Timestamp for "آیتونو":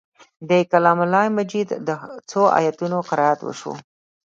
2.59-2.97